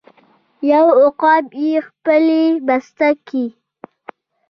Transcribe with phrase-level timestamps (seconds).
[0.71, 3.45] یو عقاب یې خپلې بسته کې